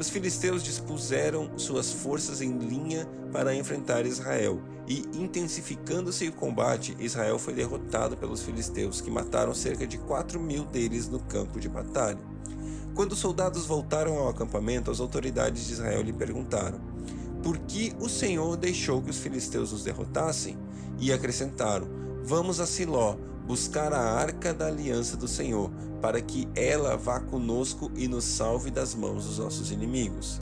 Os 0.00 0.08
filisteus 0.08 0.62
dispuseram 0.62 1.58
suas 1.58 1.92
forças 1.92 2.40
em 2.40 2.56
linha 2.56 3.06
para 3.30 3.54
enfrentar 3.54 4.06
Israel, 4.06 4.58
e 4.88 5.04
intensificando-se 5.12 6.26
o 6.26 6.32
combate, 6.32 6.96
Israel 6.98 7.38
foi 7.38 7.52
derrotado 7.52 8.16
pelos 8.16 8.40
filisteus, 8.40 9.02
que 9.02 9.10
mataram 9.10 9.52
cerca 9.52 9.86
de 9.86 9.98
quatro 9.98 10.40
mil 10.40 10.64
deles 10.64 11.06
no 11.06 11.20
campo 11.20 11.60
de 11.60 11.68
batalha. 11.68 12.18
Quando 12.94 13.12
os 13.12 13.18
soldados 13.18 13.66
voltaram 13.66 14.16
ao 14.16 14.30
acampamento, 14.30 14.90
as 14.90 15.00
autoridades 15.00 15.66
de 15.66 15.74
Israel 15.74 16.00
lhe 16.00 16.14
perguntaram: 16.14 16.80
Por 17.42 17.58
que 17.58 17.92
o 18.00 18.08
Senhor 18.08 18.56
deixou 18.56 19.02
que 19.02 19.10
os 19.10 19.18
filisteus 19.18 19.70
nos 19.70 19.84
derrotassem? 19.84 20.56
E 20.98 21.12
acrescentaram: 21.12 21.86
Vamos 22.24 22.58
a 22.58 22.66
Siló 22.66 23.18
buscar 23.50 23.92
a 23.92 23.98
arca 23.98 24.54
da 24.54 24.68
aliança 24.68 25.16
do 25.16 25.26
Senhor, 25.26 25.72
para 26.00 26.20
que 26.20 26.48
ela 26.54 26.96
vá 26.96 27.18
conosco 27.18 27.90
e 27.96 28.06
nos 28.06 28.22
salve 28.22 28.70
das 28.70 28.94
mãos 28.94 29.24
dos 29.24 29.40
nossos 29.40 29.72
inimigos. 29.72 30.40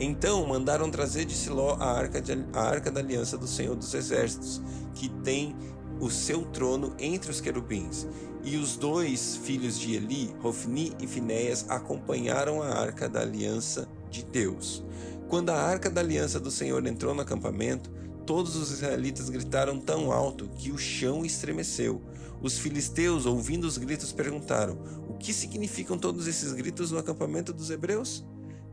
Então 0.00 0.44
mandaram 0.44 0.90
trazer 0.90 1.24
de 1.24 1.36
Siló 1.36 1.76
a 1.78 1.88
arca, 1.88 2.20
de, 2.20 2.32
a 2.52 2.60
arca 2.60 2.90
da 2.90 2.98
aliança 2.98 3.38
do 3.38 3.46
Senhor 3.46 3.76
dos 3.76 3.94
Exércitos, 3.94 4.60
que 4.92 5.08
tem 5.08 5.54
o 6.00 6.10
seu 6.10 6.46
trono 6.46 6.96
entre 6.98 7.30
os 7.30 7.40
querubins. 7.40 8.08
E 8.42 8.56
os 8.56 8.76
dois 8.76 9.36
filhos 9.36 9.78
de 9.78 9.94
Eli, 9.94 10.34
Rofni 10.40 10.92
e 10.98 11.06
Finéias, 11.06 11.64
acompanharam 11.68 12.60
a 12.60 12.70
arca 12.70 13.08
da 13.08 13.20
aliança 13.20 13.88
de 14.10 14.24
Deus. 14.24 14.84
Quando 15.28 15.50
a 15.50 15.62
arca 15.62 15.88
da 15.88 16.00
aliança 16.00 16.40
do 16.40 16.50
Senhor 16.50 16.84
entrou 16.88 17.14
no 17.14 17.22
acampamento, 17.22 17.88
todos 18.28 18.56
os 18.56 18.70
israelitas 18.70 19.30
gritaram 19.30 19.80
tão 19.80 20.12
alto 20.12 20.50
que 20.54 20.70
o 20.70 20.76
chão 20.76 21.24
estremeceu. 21.24 22.02
Os 22.42 22.58
filisteus, 22.58 23.24
ouvindo 23.24 23.64
os 23.64 23.78
gritos, 23.78 24.12
perguntaram: 24.12 24.78
O 25.08 25.14
que 25.14 25.32
significam 25.32 25.96
todos 25.98 26.26
esses 26.26 26.52
gritos 26.52 26.90
no 26.90 26.98
acampamento 26.98 27.54
dos 27.54 27.70
hebreus? 27.70 28.22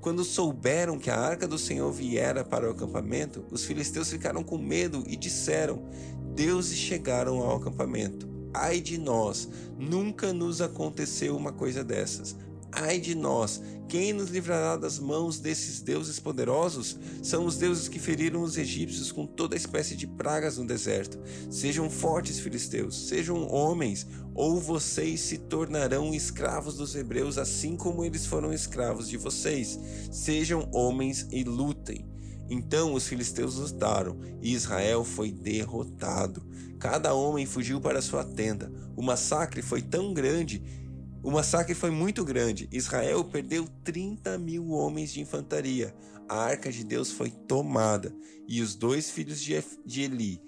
Quando 0.02 0.26
souberam 0.26 1.00
que 1.00 1.10
a 1.10 1.18
arca 1.18 1.48
do 1.48 1.58
Senhor 1.58 1.90
viera 1.90 2.44
para 2.44 2.68
o 2.68 2.72
acampamento, 2.72 3.46
os 3.50 3.64
filisteus 3.64 4.10
ficaram 4.10 4.44
com 4.44 4.58
medo 4.58 5.06
e 5.08 5.16
disseram: 5.16 5.88
Deuses 6.36 6.78
chegaram 6.78 7.38
ao 7.38 7.56
acampamento. 7.56 8.28
Ai 8.54 8.82
de 8.82 8.98
nós, 8.98 9.48
nunca 9.80 10.34
nos 10.34 10.60
aconteceu 10.60 11.34
uma 11.34 11.54
coisa 11.54 11.82
dessas. 11.82 12.36
Ai 12.74 13.00
de 13.00 13.16
nós, 13.16 13.62
quem 13.96 14.12
nos 14.12 14.30
livrará 14.30 14.76
das 14.76 15.00
mãos 15.00 15.40
desses 15.40 15.80
deuses 15.80 16.20
poderosos? 16.20 16.98
São 17.24 17.46
os 17.46 17.56
deuses 17.56 17.88
que 17.88 17.98
feriram 17.98 18.42
os 18.42 18.58
egípcios 18.58 19.10
com 19.10 19.26
toda 19.26 19.56
espécie 19.56 19.96
de 19.96 20.06
pragas 20.06 20.58
no 20.58 20.68
deserto. 20.68 21.18
Sejam 21.50 21.90
fortes, 21.90 22.38
filisteus, 22.38 23.08
sejam 23.08 23.50
homens, 23.50 24.06
ou 24.34 24.60
vocês 24.60 25.22
se 25.22 25.38
tornarão 25.38 26.14
escravos 26.14 26.76
dos 26.76 26.94
hebreus, 26.94 27.38
assim 27.38 27.78
como 27.78 28.04
eles 28.04 28.26
foram 28.26 28.52
escravos 28.52 29.08
de 29.08 29.16
vocês. 29.16 29.80
Sejam 30.12 30.70
homens 30.74 31.26
e 31.32 31.46
lutem. 31.46 32.06
Então 32.50 32.94
os 32.94 33.08
filisteus 33.08 33.56
lutaram 33.56 34.20
e 34.42 34.54
Israel 34.54 35.06
foi 35.06 35.32
derrotado. 35.32 36.46
Cada 36.80 37.14
homem 37.14 37.46
fugiu 37.46 37.80
para 37.80 38.02
sua 38.02 38.26
tenda. 38.26 38.70
O 38.94 39.02
massacre 39.02 39.62
foi 39.62 39.82
tão 39.82 40.14
grande 40.14 40.85
o 41.26 41.32
massacre 41.32 41.74
foi 41.74 41.90
muito 41.90 42.24
grande. 42.24 42.70
Israel 42.72 43.24
perdeu 43.24 43.68
30 43.84 44.38
mil 44.38 44.70
homens 44.70 45.12
de 45.12 45.22
infantaria. 45.22 45.92
A 46.30 46.38
arca 46.38 46.72
de 46.72 46.84
Deus 46.84 47.12
foi 47.12 47.32
tomada 47.32 48.16
e 48.48 48.62
os 48.62 48.76
dois 48.76 49.10
filhos 49.10 49.42
de 49.42 50.02
Eli, 50.02 50.40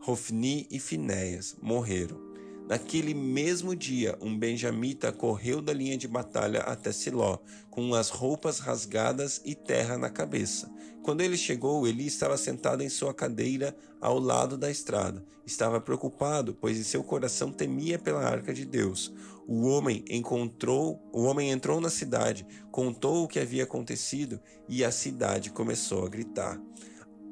Rofni 0.00 0.66
e 0.70 0.80
Finéias, 0.80 1.54
morreram. 1.60 2.33
Naquele 2.68 3.12
mesmo 3.12 3.76
dia, 3.76 4.16
um 4.22 4.38
benjamita 4.38 5.12
correu 5.12 5.60
da 5.60 5.72
linha 5.72 5.98
de 5.98 6.08
batalha 6.08 6.60
até 6.60 6.92
Siló, 6.92 7.38
com 7.70 7.94
as 7.94 8.08
roupas 8.08 8.58
rasgadas 8.58 9.42
e 9.44 9.54
terra 9.54 9.98
na 9.98 10.08
cabeça. 10.08 10.70
Quando 11.02 11.20
ele 11.20 11.36
chegou, 11.36 11.86
Eli 11.86 12.06
estava 12.06 12.38
sentado 12.38 12.82
em 12.82 12.88
sua 12.88 13.12
cadeira 13.12 13.76
ao 14.00 14.18
lado 14.18 14.56
da 14.56 14.70
estrada. 14.70 15.22
Estava 15.44 15.78
preocupado, 15.78 16.56
pois 16.58 16.78
em 16.78 16.82
seu 16.82 17.04
coração 17.04 17.52
temia 17.52 17.98
pela 17.98 18.24
arca 18.24 18.54
de 18.54 18.64
Deus. 18.64 19.12
O 19.46 19.66
homem 19.66 20.02
encontrou, 20.08 20.98
o 21.12 21.24
homem 21.24 21.50
entrou 21.50 21.82
na 21.82 21.90
cidade, 21.90 22.46
contou 22.72 23.24
o 23.24 23.28
que 23.28 23.38
havia 23.38 23.64
acontecido 23.64 24.40
e 24.66 24.82
a 24.82 24.90
cidade 24.90 25.50
começou 25.50 26.06
a 26.06 26.08
gritar. 26.08 26.58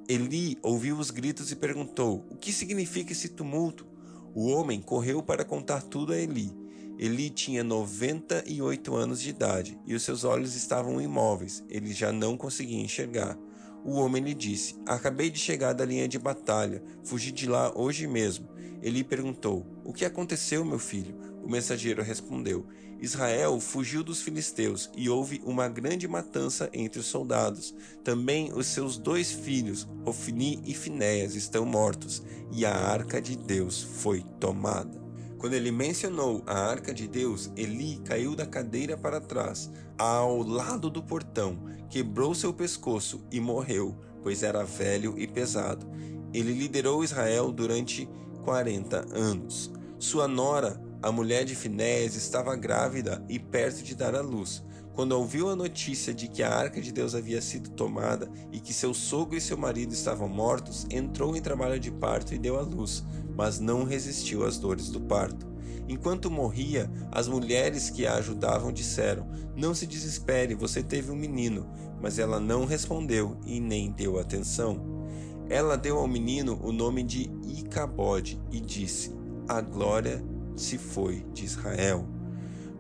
Eli 0.07 0.59
ouviu 0.63 0.99
os 0.99 1.11
gritos 1.11 1.51
e 1.51 1.57
perguntou: 1.57 2.27
O 2.31 2.37
que 2.37 2.53
significa 2.53 3.13
esse 3.13 3.31
tumulto? 3.31 3.92
O 4.35 4.49
homem 4.49 4.81
correu 4.81 5.23
para 5.23 5.45
contar 5.45 5.83
tudo 5.83 6.13
a 6.13 6.19
Eli. 6.19 6.51
Eli 6.99 7.31
tinha 7.31 7.63
98 7.63 8.95
anos 8.95 9.21
de 9.21 9.31
idade 9.31 9.79
e 9.87 9.95
os 9.95 10.03
seus 10.03 10.25
olhos 10.25 10.55
estavam 10.55 11.01
imóveis, 11.01 11.65
ele 11.69 11.93
já 11.93 12.13
não 12.13 12.37
conseguia 12.37 12.81
enxergar. 12.81 13.37
O 13.85 13.95
homem 13.95 14.23
lhe 14.23 14.35
disse: 14.35 14.77
Acabei 14.87 15.29
de 15.29 15.39
chegar 15.39 15.73
da 15.73 15.85
linha 15.85 16.07
de 16.07 16.19
batalha, 16.19 16.83
fugi 17.03 17.33
de 17.33 17.49
lá 17.49 17.77
hoje 17.77 18.07
mesmo. 18.07 18.49
Eli 18.81 19.03
perguntou: 19.03 19.67
O 19.85 19.93
que 19.93 20.05
aconteceu, 20.05 20.65
meu 20.65 20.79
filho? 20.79 21.32
O 21.43 21.51
mensageiro 21.51 22.03
respondeu: 22.03 22.67
Israel 23.01 23.59
fugiu 23.59 24.05
dos 24.05 24.23
filisteus 24.23 24.89
e 24.97 25.11
houve 25.11 25.43
uma 25.45 25.69
grande 25.69 26.07
matança 26.07 26.71
entre 26.73 27.01
os 27.01 27.07
soldados. 27.07 27.75
Também 28.05 28.53
os 28.53 28.69
seus 28.69 28.97
dois 28.97 29.33
filhos, 29.33 29.89
Ofni 30.07 30.63
e 30.65 30.73
Finéias, 30.73 31.35
estão 31.35 31.67
mortos, 31.67 32.23
e 32.53 32.65
a 32.65 32.73
arca 32.73 33.21
de 33.21 33.37
Deus 33.37 33.83
foi 33.83 34.25
tomada. 34.39 35.03
Quando 35.37 35.55
ele 35.55 35.73
mencionou 35.73 36.45
a 36.47 36.57
arca 36.57 36.95
de 36.95 37.09
Deus, 37.09 37.51
Eli 37.57 38.01
caiu 38.05 38.37
da 38.37 38.47
cadeira 38.47 38.97
para 38.97 39.21
trás, 39.21 39.69
ao 39.99 40.41
lado 40.41 40.89
do 40.89 41.03
portão, 41.03 41.59
quebrou 41.91 42.33
seu 42.37 42.55
pescoço 42.55 43.27
e 43.33 43.41
morreu, 43.41 43.99
pois 44.23 44.45
era 44.45 44.65
velho 44.65 45.19
e 45.19 45.27
pesado. 45.27 45.85
Ele 46.33 46.53
liderou 46.53 47.03
Israel 47.03 47.51
durante 47.51 48.09
40 48.45 49.09
anos. 49.13 49.73
Sua 49.99 50.29
nora, 50.29 50.81
a 51.03 51.11
mulher 51.11 51.45
de 51.45 51.57
Finéias 51.57 52.15
estava 52.15 52.55
grávida 52.55 53.25
e 53.29 53.39
perto 53.39 53.83
de 53.83 53.95
dar 53.95 54.15
à 54.15 54.21
luz. 54.21 54.63
Quando 54.95 55.13
ouviu 55.13 55.49
a 55.49 55.57
notícia 55.57 56.15
de 56.15 56.29
que 56.29 56.43
a 56.43 56.55
arca 56.55 56.81
de 56.81 56.93
Deus 56.93 57.15
havia 57.15 57.41
sido 57.41 57.71
tomada 57.71 58.31
e 58.53 58.61
que 58.61 58.73
seu 58.73 58.95
sogro 58.95 59.37
e 59.37 59.41
seu 59.41 59.57
marido 59.57 59.93
estavam 59.93 60.29
mortos, 60.29 60.87
entrou 60.91 61.35
em 61.35 61.41
trabalho 61.41 61.81
de 61.81 61.91
parto 61.91 62.35
e 62.35 62.39
deu 62.39 62.57
à 62.59 62.63
luz, 62.63 63.03
mas 63.35 63.59
não 63.59 63.85
resistiu 63.85 64.45
às 64.45 64.59
dores 64.59 64.91
do 64.91 65.01
parto. 65.01 65.51
Enquanto 65.89 66.31
morria, 66.31 66.89
as 67.11 67.27
mulheres 67.27 67.91
que 67.91 68.07
a 68.07 68.15
ajudavam 68.15 68.71
disseram: 68.71 69.29
Não 69.57 69.75
se 69.75 69.87
desespere, 69.87 70.55
você 70.55 70.83
teve 70.83 71.11
um 71.11 71.17
menino. 71.17 71.69
Mas 72.01 72.19
ela 72.19 72.39
não 72.39 72.65
respondeu 72.65 73.37
e 73.45 73.59
nem 73.59 73.91
deu 73.91 74.19
atenção. 74.19 75.07
Ela 75.49 75.77
deu 75.77 75.99
ao 75.99 76.07
menino 76.07 76.61
o 76.63 76.71
nome 76.71 77.03
de 77.03 77.31
Icabode 77.45 78.41
e 78.51 78.61
disse: 78.61 79.13
A 79.49 79.61
glória 79.61 80.23
se 80.57 80.79
foi 80.79 81.25
de 81.33 81.45
Israel, 81.45 82.07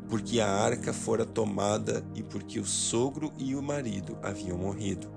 porque 0.08 0.40
a 0.40 0.48
arca 0.48 0.92
fora 0.92 1.24
tomada 1.24 2.04
e 2.14 2.22
porque 2.22 2.60
o 2.60 2.64
sogro 2.64 3.32
e 3.38 3.54
o 3.56 3.62
marido 3.62 4.18
haviam 4.22 4.58
morrido. 4.58 5.10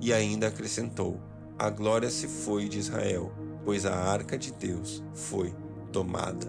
E 0.00 0.12
ainda 0.12 0.48
acrescentou: 0.48 1.20
A 1.58 1.68
glória 1.70 2.10
se 2.10 2.26
foi 2.26 2.68
de 2.68 2.78
Israel, 2.78 3.32
pois 3.64 3.84
a 3.84 3.94
arca 3.94 4.38
de 4.38 4.52
Deus 4.52 5.02
foi 5.12 5.54
tomada. 5.92 6.46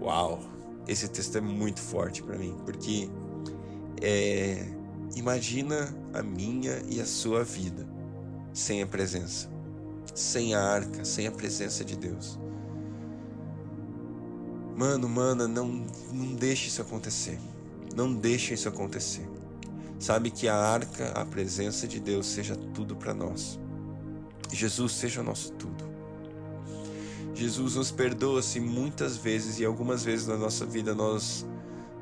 Uau! 0.00 0.40
Esse 0.86 1.08
texto 1.08 1.36
é 1.36 1.40
muito 1.40 1.80
forte 1.80 2.22
para 2.22 2.38
mim, 2.38 2.56
porque 2.64 3.10
é, 4.00 4.64
imagina 5.14 5.94
a 6.14 6.22
minha 6.22 6.82
e 6.88 7.00
a 7.00 7.04
sua 7.04 7.44
vida 7.44 7.86
sem 8.52 8.82
a 8.82 8.86
presença, 8.86 9.48
sem 10.14 10.54
a 10.54 10.62
arca, 10.62 11.04
sem 11.04 11.26
a 11.26 11.32
presença 11.32 11.84
de 11.84 11.96
Deus. 11.96 12.38
Mano, 14.78 15.08
mana, 15.08 15.48
não, 15.48 15.84
não 16.12 16.36
deixe 16.36 16.68
isso 16.68 16.80
acontecer. 16.80 17.36
Não 17.96 18.14
deixe 18.14 18.54
isso 18.54 18.68
acontecer. 18.68 19.28
Sabe 19.98 20.30
que 20.30 20.46
a 20.46 20.54
arca, 20.54 21.08
a 21.20 21.24
presença 21.24 21.84
de 21.88 21.98
Deus 21.98 22.26
seja 22.28 22.54
tudo 22.54 22.94
para 22.94 23.12
nós. 23.12 23.58
Jesus 24.52 24.92
seja 24.92 25.20
o 25.20 25.24
nosso 25.24 25.50
tudo. 25.54 25.84
Jesus 27.34 27.74
nos 27.74 27.90
perdoa 27.90 28.40
se 28.40 28.60
muitas 28.60 29.16
vezes 29.16 29.58
e 29.58 29.64
algumas 29.64 30.04
vezes 30.04 30.28
na 30.28 30.36
nossa 30.36 30.64
vida 30.64 30.94
nós 30.94 31.44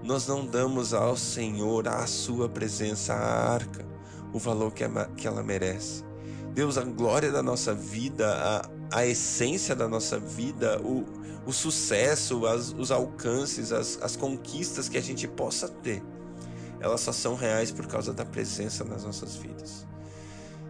nós 0.03 0.27
não 0.27 0.45
damos 0.45 0.93
ao 0.93 1.17
Senhor, 1.17 1.89
à 1.89 2.07
sua 2.07 2.47
presença, 2.47 3.15
à 3.15 3.55
arca, 3.55 3.87
o 4.35 4.39
valor 4.39 4.71
que 4.73 5.27
ela 5.27 5.43
merece. 5.43 6.05
Deus, 6.53 6.77
a 6.77 6.85
glória 6.85 7.33
da 7.33 7.43
nossa 7.43 7.75
vida, 7.75 8.35
a, 8.93 8.99
a 8.99 9.07
essência 9.07 9.75
da 9.75 9.89
nossa 9.89 10.19
vida, 10.19 10.79
o, 10.83 11.05
o 11.47 11.53
sucesso, 11.53 12.45
as, 12.45 12.73
os 12.77 12.91
alcances, 12.91 13.73
as, 13.73 13.99
as 14.03 14.17
conquistas 14.17 14.89
que 14.89 14.99
a 14.99 15.01
gente 15.01 15.29
possa 15.29 15.69
ter, 15.69 16.03
elas 16.81 17.01
só 17.01 17.13
são 17.13 17.37
reais 17.37 17.71
por 17.71 17.87
causa 17.87 18.13
da 18.13 18.25
presença 18.25 18.85
nas 18.85 19.05
nossas 19.05 19.37
vidas. 19.37 19.87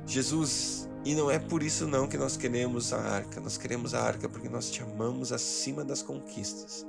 Jesus, 0.07 0.89
e 1.05 1.15
não 1.15 1.31
é 1.31 1.39
por 1.39 1.63
isso 1.63 1.87
não 1.87 2.07
que 2.07 2.19
nós 2.19 2.37
queremos 2.37 2.93
a 2.93 3.01
arca, 3.01 3.41
nós 3.41 3.57
queremos 3.57 3.95
a 3.95 4.03
arca 4.03 4.29
porque 4.29 4.49
nós 4.49 4.71
te 4.71 4.83
amamos 4.83 5.33
acima 5.33 5.83
das 5.83 6.03
conquistas. 6.03 6.87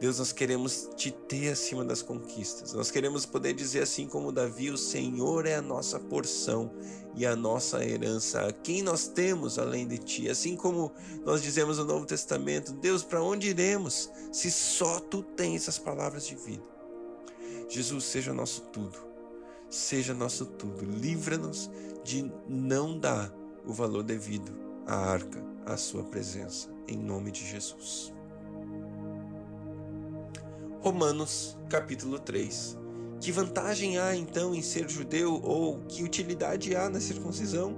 Deus, 0.00 0.20
nós 0.20 0.30
queremos 0.30 0.88
te 0.94 1.10
ter 1.10 1.50
acima 1.50 1.84
das 1.84 2.02
conquistas. 2.02 2.72
Nós 2.72 2.90
queremos 2.90 3.26
poder 3.26 3.52
dizer 3.52 3.82
assim 3.82 4.06
como 4.06 4.30
Davi: 4.30 4.70
o 4.70 4.78
Senhor 4.78 5.44
é 5.44 5.56
a 5.56 5.62
nossa 5.62 5.98
porção 5.98 6.70
e 7.16 7.26
a 7.26 7.34
nossa 7.34 7.84
herança. 7.84 8.52
Quem 8.62 8.80
nós 8.80 9.08
temos 9.08 9.58
além 9.58 9.88
de 9.88 9.98
ti? 9.98 10.28
Assim 10.28 10.54
como 10.54 10.92
nós 11.24 11.42
dizemos 11.42 11.78
no 11.78 11.84
Novo 11.84 12.06
Testamento: 12.06 12.72
Deus, 12.72 13.02
para 13.02 13.20
onde 13.20 13.48
iremos 13.48 14.08
se 14.32 14.52
só 14.52 15.00
tu 15.00 15.22
tens 15.22 15.68
as 15.68 15.78
palavras 15.78 16.26
de 16.26 16.36
vida? 16.36 16.62
Jesus, 17.68 18.04
seja 18.04 18.32
nosso 18.32 18.62
tudo. 18.72 18.98
Seja 19.68 20.14
nosso 20.14 20.46
tudo. 20.46 20.84
Livra-nos 20.84 21.68
de 22.04 22.32
não 22.48 22.98
dar 22.98 23.34
o 23.66 23.72
valor 23.72 24.04
devido 24.04 24.52
à 24.86 24.94
arca, 24.94 25.44
à 25.66 25.76
sua 25.76 26.04
presença, 26.04 26.70
em 26.86 26.96
nome 26.96 27.30
de 27.30 27.44
Jesus. 27.44 28.16
Romanos, 30.80 31.58
capítulo 31.68 32.20
3. 32.20 32.78
Que 33.20 33.32
vantagem 33.32 33.98
há 33.98 34.14
então 34.14 34.54
em 34.54 34.62
ser 34.62 34.88
judeu 34.88 35.40
ou 35.42 35.80
que 35.88 36.04
utilidade 36.04 36.76
há 36.76 36.88
na 36.88 37.00
circuncisão? 37.00 37.76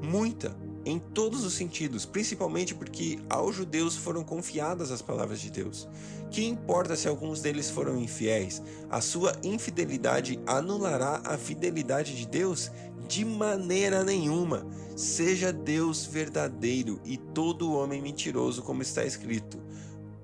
Muita, 0.00 0.56
em 0.84 0.96
todos 0.96 1.44
os 1.44 1.54
sentidos, 1.54 2.06
principalmente 2.06 2.72
porque 2.72 3.18
aos 3.28 3.56
judeus 3.56 3.96
foram 3.96 4.22
confiadas 4.22 4.92
as 4.92 5.02
palavras 5.02 5.40
de 5.40 5.50
Deus. 5.50 5.88
Que 6.30 6.46
importa 6.46 6.94
se 6.94 7.08
alguns 7.08 7.40
deles 7.40 7.68
foram 7.68 7.98
infiéis? 7.98 8.62
A 8.88 9.00
sua 9.00 9.32
infidelidade 9.42 10.38
anulará 10.46 11.20
a 11.24 11.36
fidelidade 11.36 12.16
de 12.16 12.28
Deus? 12.28 12.70
De 13.08 13.24
maneira 13.24 14.04
nenhuma. 14.04 14.64
Seja 14.94 15.52
Deus 15.52 16.06
verdadeiro 16.06 17.00
e 17.04 17.16
todo 17.16 17.74
homem 17.74 18.00
mentiroso, 18.00 18.62
como 18.62 18.82
está 18.82 19.04
escrito, 19.04 19.58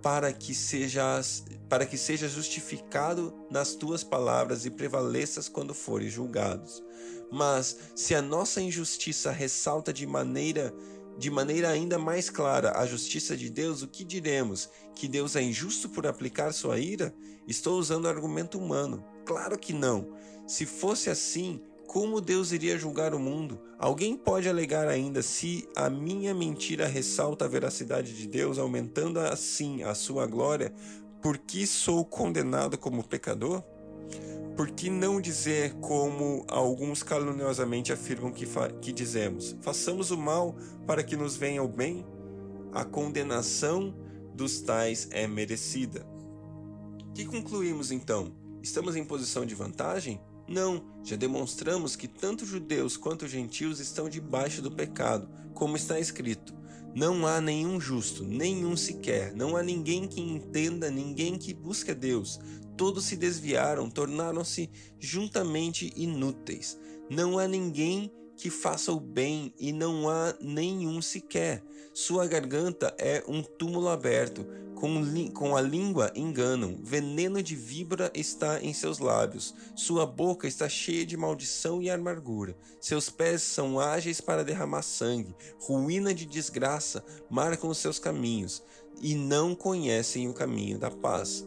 para 0.00 0.32
que 0.32 0.54
sejas 0.54 1.44
para 1.72 1.86
que 1.86 1.96
seja 1.96 2.28
justificado 2.28 3.32
nas 3.50 3.72
tuas 3.74 4.04
palavras 4.04 4.66
e 4.66 4.70
prevaleças 4.70 5.48
quando 5.48 5.72
fores 5.72 6.12
julgados. 6.12 6.84
Mas 7.30 7.78
se 7.96 8.14
a 8.14 8.20
nossa 8.20 8.60
injustiça 8.60 9.30
ressalta 9.30 9.90
de 9.90 10.06
maneira 10.06 10.70
de 11.16 11.30
maneira 11.30 11.70
ainda 11.70 11.98
mais 11.98 12.28
clara 12.28 12.78
a 12.78 12.84
justiça 12.84 13.34
de 13.34 13.48
Deus, 13.48 13.80
o 13.80 13.88
que 13.88 14.04
diremos? 14.04 14.68
Que 14.94 15.08
Deus 15.08 15.34
é 15.34 15.40
injusto 15.40 15.88
por 15.88 16.06
aplicar 16.06 16.52
sua 16.52 16.78
ira? 16.78 17.14
Estou 17.48 17.78
usando 17.78 18.06
argumento 18.06 18.58
humano. 18.58 19.02
Claro 19.24 19.58
que 19.58 19.72
não. 19.72 20.14
Se 20.46 20.66
fosse 20.66 21.08
assim, 21.08 21.62
como 21.92 22.22
Deus 22.22 22.52
iria 22.52 22.78
julgar 22.78 23.14
o 23.14 23.18
mundo? 23.18 23.60
Alguém 23.78 24.16
pode 24.16 24.48
alegar 24.48 24.88
ainda 24.88 25.20
se 25.20 25.68
a 25.76 25.90
minha 25.90 26.32
mentira 26.32 26.86
ressalta 26.86 27.44
a 27.44 27.48
veracidade 27.48 28.16
de 28.16 28.26
Deus, 28.26 28.58
aumentando 28.58 29.20
assim 29.20 29.82
a 29.82 29.94
sua 29.94 30.26
glória? 30.26 30.72
Por 31.22 31.38
que 31.38 31.64
sou 31.68 32.04
condenado 32.04 32.76
como 32.76 33.06
pecador? 33.06 33.62
Por 34.56 34.72
que 34.72 34.90
não 34.90 35.20
dizer 35.20 35.72
como 35.74 36.44
alguns 36.48 37.04
caluniosamente 37.04 37.92
afirmam 37.92 38.32
que, 38.32 38.44
que 38.80 38.92
dizemos? 38.92 39.56
Façamos 39.60 40.10
o 40.10 40.18
mal 40.18 40.56
para 40.84 41.04
que 41.04 41.16
nos 41.16 41.36
venha 41.36 41.62
o 41.62 41.68
bem? 41.68 42.04
A 42.72 42.84
condenação 42.84 43.94
dos 44.34 44.60
tais 44.62 45.06
é 45.12 45.28
merecida. 45.28 46.04
Que 47.14 47.24
concluímos 47.24 47.92
então? 47.92 48.32
Estamos 48.60 48.96
em 48.96 49.04
posição 49.04 49.46
de 49.46 49.54
vantagem? 49.54 50.20
Não, 50.48 50.82
já 51.04 51.14
demonstramos 51.14 51.94
que 51.94 52.08
tanto 52.08 52.44
judeus 52.44 52.96
quanto 52.96 53.28
gentios 53.28 53.78
estão 53.78 54.08
debaixo 54.08 54.60
do 54.60 54.72
pecado, 54.72 55.28
como 55.54 55.76
está 55.76 56.00
escrito: 56.00 56.52
não 56.94 57.26
há 57.26 57.40
nenhum 57.40 57.80
justo, 57.80 58.22
nenhum 58.22 58.76
sequer. 58.76 59.34
Não 59.34 59.56
há 59.56 59.62
ninguém 59.62 60.06
que 60.06 60.20
entenda, 60.20 60.90
ninguém 60.90 61.38
que 61.38 61.54
busque 61.54 61.90
a 61.90 61.94
Deus. 61.94 62.38
Todos 62.76 63.04
se 63.04 63.16
desviaram, 63.16 63.88
tornaram-se 63.88 64.70
juntamente 64.98 65.92
inúteis. 65.96 66.78
Não 67.10 67.38
há 67.38 67.48
ninguém 67.48 68.12
que 68.42 68.50
faça 68.50 68.90
o 68.90 68.98
bem 68.98 69.54
e 69.56 69.72
não 69.72 70.10
há 70.10 70.34
nenhum 70.40 71.00
sequer. 71.00 71.62
Sua 71.94 72.26
garganta 72.26 72.92
é 72.98 73.22
um 73.28 73.40
túmulo 73.40 73.88
aberto, 73.88 74.44
com, 74.74 75.00
com 75.32 75.56
a 75.56 75.60
língua 75.60 76.10
enganam, 76.16 76.76
veneno 76.82 77.40
de 77.40 77.54
víbora 77.54 78.10
está 78.12 78.60
em 78.60 78.74
seus 78.74 78.98
lábios, 78.98 79.54
sua 79.76 80.04
boca 80.04 80.48
está 80.48 80.68
cheia 80.68 81.06
de 81.06 81.16
maldição 81.16 81.80
e 81.80 81.88
amargura, 81.88 82.56
seus 82.80 83.08
pés 83.08 83.42
são 83.42 83.78
ágeis 83.78 84.20
para 84.20 84.42
derramar 84.42 84.82
sangue, 84.82 85.36
ruína 85.60 86.12
de 86.12 86.26
desgraça 86.26 87.04
marcam 87.30 87.70
os 87.70 87.78
seus 87.78 88.00
caminhos, 88.00 88.60
e 89.00 89.14
não 89.14 89.54
conhecem 89.54 90.28
o 90.28 90.34
caminho 90.34 90.80
da 90.80 90.90
paz. 90.90 91.46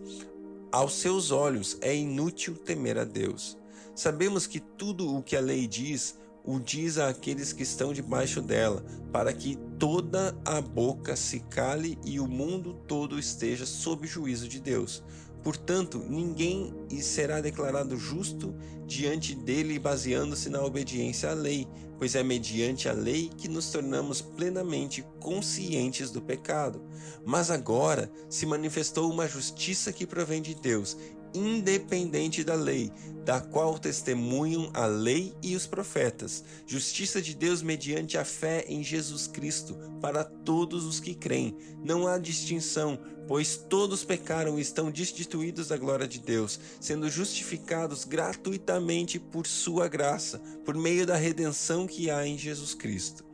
Aos 0.71 0.93
seus 0.93 1.29
olhos 1.29 1.77
é 1.81 1.93
inútil 1.93 2.55
temer 2.55 2.97
a 2.97 3.03
Deus. 3.03 3.57
Sabemos 3.93 4.47
que 4.47 4.61
tudo 4.61 5.13
o 5.13 5.21
que 5.21 5.35
a 5.35 5.41
lei 5.41 5.67
diz 5.67 6.15
o 6.45 6.59
diz 6.59 6.97
àqueles 6.97 7.51
que 7.51 7.63
estão 7.63 7.91
debaixo 7.91 8.41
dela, 8.41 8.85
para 9.11 9.33
que 9.33 9.57
toda 9.79 10.37
a 10.45 10.61
boca 10.61 11.15
se 11.15 11.39
cale 11.39 11.97
e 12.05 12.19
o 12.19 12.27
mundo 12.27 12.73
todo 12.87 13.17
esteja 13.17 13.65
sob 13.65 14.05
juízo 14.07 14.47
de 14.47 14.59
Deus. 14.59 15.03
Portanto, 15.43 16.03
ninguém 16.09 16.73
será 17.01 17.39
declarado 17.39 17.95
justo 17.97 18.55
diante 18.85 19.35
dele 19.35 19.77
baseando-se 19.77 20.49
na 20.49 20.63
obediência 20.63 21.29
à 21.29 21.33
lei, 21.33 21.67
pois 21.99 22.15
é 22.15 22.23
mediante 22.23 22.89
a 22.89 22.93
lei 22.93 23.29
que 23.37 23.47
nos 23.47 23.69
tornamos 23.69 24.21
plenamente 24.21 25.05
conscientes 25.19 26.09
do 26.09 26.21
pecado. 26.21 26.83
Mas 27.23 27.51
agora 27.51 28.11
se 28.27 28.45
manifestou 28.45 29.11
uma 29.11 29.27
justiça 29.27 29.93
que 29.93 30.07
provém 30.07 30.41
de 30.41 30.55
Deus, 30.55 30.97
independente 31.35 32.43
da 32.43 32.55
lei, 32.55 32.91
da 33.25 33.41
qual 33.41 33.77
testemunham 33.79 34.69
a 34.73 34.85
lei 34.85 35.33
e 35.41 35.55
os 35.55 35.65
profetas, 35.65 36.43
justiça 36.65 37.21
de 37.21 37.35
Deus 37.35 37.61
mediante 37.61 38.17
a 38.17 38.23
fé 38.23 38.63
em 38.67 38.83
Jesus 38.83 39.27
Cristo 39.27 39.75
para 39.99 40.23
todos 40.23 40.85
os 40.85 40.99
que 40.99 41.15
creem. 41.15 41.57
Não 41.83 42.07
há 42.07 42.19
distinção, 42.19 42.99
pois 43.27 43.57
todos 43.57 44.03
pecaram 44.03 44.59
e 44.59 44.61
estão 44.61 44.91
destituídos 44.91 45.69
da 45.69 45.77
glória 45.77 46.07
de 46.07 46.19
Deus, 46.19 46.59
sendo 46.79 47.09
justificados 47.09 48.03
gratuitamente 48.03 49.19
por 49.19 49.47
sua 49.47 49.87
graça, 49.87 50.39
por 50.63 50.75
meio 50.75 51.05
da 51.05 51.15
redenção 51.15 51.87
que 51.87 52.09
há 52.09 52.25
em 52.27 52.37
Jesus 52.37 52.75
Cristo. 52.75 53.24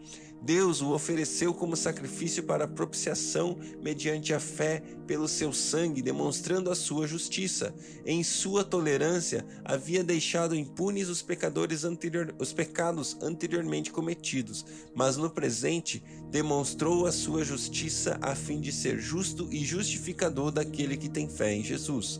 Deus 0.41 0.81
o 0.81 0.91
ofereceu 0.91 1.53
como 1.53 1.75
sacrifício 1.75 2.41
para 2.43 2.67
propiciação 2.67 3.59
mediante 3.79 4.33
a 4.33 4.39
fé 4.39 4.81
pelo 5.05 5.27
seu 5.27 5.53
sangue, 5.53 6.01
demonstrando 6.01 6.71
a 6.71 6.75
sua 6.75 7.05
justiça. 7.05 7.75
Em 8.03 8.23
sua 8.23 8.63
tolerância, 8.63 9.45
havia 9.63 10.03
deixado 10.03 10.55
impunes 10.55 11.09
os 11.09 11.21
pecadores 11.21 11.83
anterior, 11.83 12.33
os 12.39 12.51
pecados 12.51 13.15
anteriormente 13.21 13.91
cometidos, 13.91 14.65
mas 14.95 15.15
no 15.15 15.29
presente 15.29 16.03
demonstrou 16.31 17.05
a 17.05 17.11
sua 17.11 17.43
justiça 17.43 18.17
a 18.19 18.33
fim 18.33 18.59
de 18.59 18.71
ser 18.71 18.99
justo 18.99 19.47
e 19.51 19.63
justificador 19.63 20.51
daquele 20.51 20.97
que 20.97 21.09
tem 21.09 21.29
fé 21.29 21.53
em 21.53 21.63
Jesus. 21.63 22.19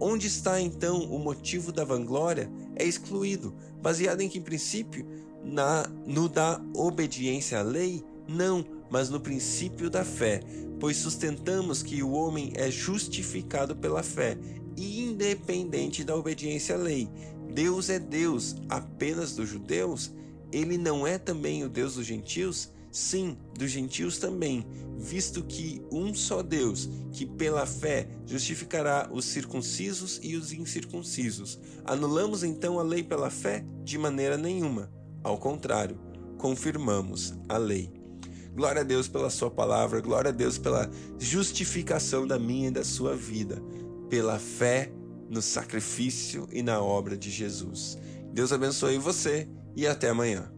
Onde 0.00 0.26
está 0.26 0.60
então 0.60 1.04
o 1.04 1.18
motivo 1.18 1.70
da 1.70 1.84
vanglória? 1.84 2.50
É 2.74 2.84
excluído, 2.84 3.54
baseado 3.82 4.22
em 4.22 4.28
que 4.28 4.40
princípio? 4.40 5.06
Na, 5.44 5.86
no 6.06 6.28
da 6.28 6.60
obediência 6.74 7.58
à 7.58 7.62
lei? 7.62 8.04
Não, 8.28 8.64
mas 8.90 9.08
no 9.10 9.20
princípio 9.20 9.88
da 9.88 10.04
fé, 10.04 10.40
pois 10.78 10.96
sustentamos 10.96 11.82
que 11.82 12.02
o 12.02 12.12
homem 12.12 12.52
é 12.54 12.70
justificado 12.70 13.76
pela 13.76 14.02
fé, 14.02 14.38
independente 14.76 16.04
da 16.04 16.16
obediência 16.16 16.74
à 16.74 16.78
lei. 16.78 17.08
Deus 17.52 17.90
é 17.90 17.98
Deus 17.98 18.56
apenas 18.68 19.34
dos 19.34 19.48
judeus? 19.48 20.12
Ele 20.52 20.78
não 20.78 21.06
é 21.06 21.18
também 21.18 21.64
o 21.64 21.68
Deus 21.68 21.94
dos 21.94 22.06
gentios? 22.06 22.72
Sim, 22.90 23.36
dos 23.56 23.70
gentios 23.70 24.18
também, 24.18 24.66
visto 24.98 25.44
que 25.44 25.80
um 25.92 26.12
só 26.12 26.42
Deus, 26.42 26.88
que 27.12 27.24
pela 27.24 27.64
fé 27.64 28.08
justificará 28.26 29.08
os 29.12 29.26
circuncisos 29.26 30.18
e 30.22 30.34
os 30.34 30.52
incircuncisos. 30.52 31.60
Anulamos 31.84 32.42
então 32.42 32.80
a 32.80 32.82
lei 32.82 33.02
pela 33.04 33.30
fé? 33.30 33.64
De 33.84 33.96
maneira 33.96 34.36
nenhuma. 34.36 34.90
Ao 35.22 35.36
contrário, 35.38 35.98
confirmamos 36.38 37.34
a 37.48 37.56
lei. 37.58 37.92
Glória 38.54 38.80
a 38.80 38.84
Deus 38.84 39.08
pela 39.08 39.30
Sua 39.30 39.50
palavra, 39.50 40.00
glória 40.00 40.30
a 40.30 40.32
Deus 40.32 40.58
pela 40.58 40.90
justificação 41.18 42.26
da 42.26 42.38
minha 42.38 42.68
e 42.68 42.72
da 42.72 42.84
sua 42.84 43.14
vida, 43.14 43.62
pela 44.08 44.38
fé 44.38 44.92
no 45.28 45.40
sacrifício 45.40 46.48
e 46.50 46.62
na 46.62 46.82
obra 46.82 47.16
de 47.16 47.30
Jesus. 47.30 47.96
Deus 48.32 48.52
abençoe 48.52 48.98
você 48.98 49.48
e 49.76 49.86
até 49.86 50.08
amanhã. 50.08 50.50